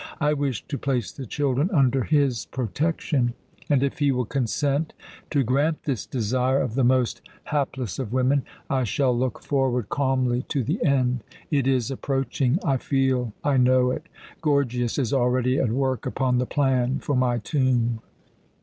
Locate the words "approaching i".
11.91-12.77